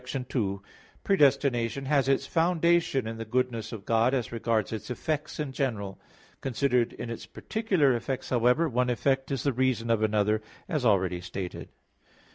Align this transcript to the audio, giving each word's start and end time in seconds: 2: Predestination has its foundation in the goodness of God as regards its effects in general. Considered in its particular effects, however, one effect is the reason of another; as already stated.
2: 0.03 0.63
Predestination 1.03 1.85
has 1.85 2.09
its 2.09 2.25
foundation 2.25 3.05
in 3.05 3.17
the 3.17 3.23
goodness 3.23 3.71
of 3.71 3.85
God 3.85 4.15
as 4.15 4.31
regards 4.31 4.71
its 4.73 4.89
effects 4.89 5.39
in 5.39 5.51
general. 5.51 5.99
Considered 6.41 6.91
in 6.93 7.11
its 7.11 7.27
particular 7.27 7.95
effects, 7.95 8.29
however, 8.31 8.67
one 8.67 8.89
effect 8.89 9.29
is 9.29 9.43
the 9.43 9.53
reason 9.53 9.91
of 9.91 10.01
another; 10.01 10.41
as 10.67 10.87
already 10.87 11.21
stated. 11.21 11.69